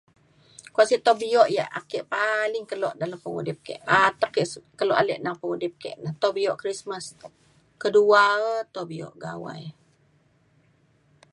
kua 0.73 0.83
si 0.89 0.95
tau 1.05 1.15
bio 1.21 1.41
ia' 1.55 1.71
ake 1.79 1.99
paling 2.13 2.65
kelo 2.71 2.89
dalem 2.99 3.19
pengudip 3.23 3.57
ke 3.67 3.73
atek 4.05 4.29
ke 4.35 4.41
s- 4.51 4.65
kelo 4.79 4.93
alek 5.01 5.21
neng 5.23 5.37
pengudip 5.41 5.73
ke 5.83 5.91
na 6.03 6.09
tau 6.21 6.31
bio 6.37 6.51
Krismas 6.61 7.05
kedua 7.81 8.21
e 8.51 8.51
tau 8.73 8.85
bio 8.91 9.07
Gawai 9.23 9.63